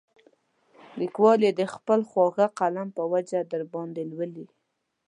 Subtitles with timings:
[0.99, 4.45] لیکوال یې د خپل خواږه قلم په وجه درباندې لولي.